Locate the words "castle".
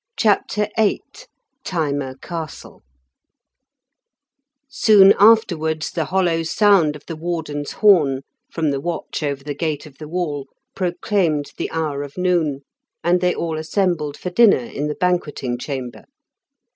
2.23-2.81